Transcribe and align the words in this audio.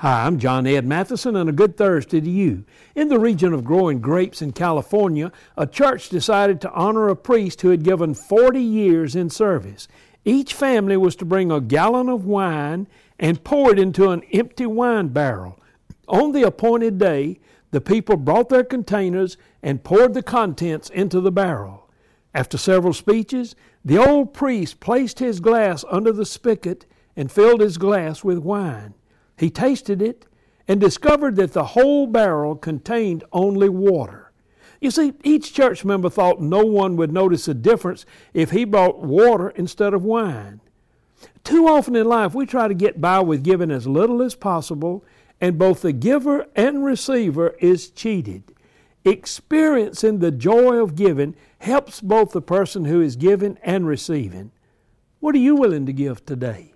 Hi, 0.00 0.26
I'm 0.26 0.38
John 0.38 0.66
Ed 0.66 0.84
Mathison, 0.84 1.40
and 1.40 1.48
a 1.48 1.54
good 1.54 1.78
Thursday 1.78 2.20
to 2.20 2.28
you. 2.28 2.66
In 2.94 3.08
the 3.08 3.18
region 3.18 3.54
of 3.54 3.64
growing 3.64 3.98
grapes 3.98 4.42
in 4.42 4.52
California, 4.52 5.32
a 5.56 5.66
church 5.66 6.10
decided 6.10 6.60
to 6.60 6.72
honor 6.72 7.08
a 7.08 7.16
priest 7.16 7.62
who 7.62 7.70
had 7.70 7.82
given 7.82 8.12
40 8.12 8.60
years 8.60 9.16
in 9.16 9.30
service. 9.30 9.88
Each 10.22 10.52
family 10.52 10.98
was 10.98 11.16
to 11.16 11.24
bring 11.24 11.50
a 11.50 11.62
gallon 11.62 12.10
of 12.10 12.26
wine 12.26 12.88
and 13.18 13.42
pour 13.42 13.72
it 13.72 13.78
into 13.78 14.10
an 14.10 14.22
empty 14.34 14.66
wine 14.66 15.08
barrel. 15.08 15.58
On 16.08 16.32
the 16.32 16.42
appointed 16.42 16.98
day, 16.98 17.40
the 17.70 17.80
people 17.80 18.18
brought 18.18 18.50
their 18.50 18.64
containers 18.64 19.38
and 19.62 19.82
poured 19.82 20.12
the 20.12 20.22
contents 20.22 20.90
into 20.90 21.22
the 21.22 21.32
barrel. 21.32 21.88
After 22.34 22.58
several 22.58 22.92
speeches, 22.92 23.56
the 23.82 23.96
old 23.96 24.34
priest 24.34 24.78
placed 24.78 25.20
his 25.20 25.40
glass 25.40 25.86
under 25.90 26.12
the 26.12 26.26
spigot 26.26 26.84
and 27.16 27.32
filled 27.32 27.62
his 27.62 27.78
glass 27.78 28.22
with 28.22 28.36
wine. 28.36 28.92
He 29.36 29.50
tasted 29.50 30.00
it 30.00 30.26
and 30.68 30.80
discovered 30.80 31.36
that 31.36 31.52
the 31.52 31.64
whole 31.64 32.06
barrel 32.06 32.56
contained 32.56 33.24
only 33.32 33.68
water. 33.68 34.32
You 34.80 34.90
see, 34.90 35.14
each 35.24 35.54
church 35.54 35.84
member 35.84 36.10
thought 36.10 36.40
no 36.40 36.64
one 36.64 36.96
would 36.96 37.12
notice 37.12 37.48
a 37.48 37.54
difference 37.54 38.04
if 38.34 38.50
he 38.50 38.64
brought 38.64 39.00
water 39.00 39.50
instead 39.50 39.94
of 39.94 40.04
wine. 40.04 40.60
Too 41.44 41.66
often 41.66 41.96
in 41.96 42.06
life, 42.06 42.34
we 42.34 42.44
try 42.44 42.68
to 42.68 42.74
get 42.74 43.00
by 43.00 43.20
with 43.20 43.42
giving 43.42 43.70
as 43.70 43.86
little 43.86 44.22
as 44.22 44.34
possible, 44.34 45.04
and 45.40 45.58
both 45.58 45.82
the 45.82 45.92
giver 45.92 46.46
and 46.54 46.84
receiver 46.84 47.56
is 47.58 47.90
cheated. 47.90 48.42
Experiencing 49.04 50.18
the 50.18 50.32
joy 50.32 50.76
of 50.76 50.96
giving 50.96 51.36
helps 51.60 52.00
both 52.00 52.32
the 52.32 52.42
person 52.42 52.84
who 52.84 53.00
is 53.00 53.16
giving 53.16 53.56
and 53.62 53.86
receiving. 53.86 54.50
What 55.20 55.34
are 55.34 55.38
you 55.38 55.54
willing 55.54 55.86
to 55.86 55.92
give 55.92 56.26
today? 56.26 56.72